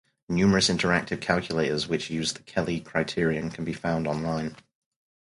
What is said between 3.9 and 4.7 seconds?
online.